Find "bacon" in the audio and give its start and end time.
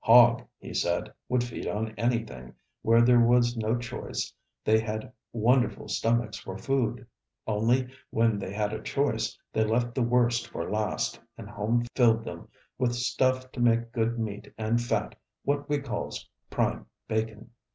17.07-17.51